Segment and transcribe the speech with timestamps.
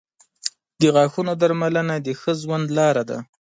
[0.81, 3.17] •د غاښونو درملنه د ښه ژوند لار ده.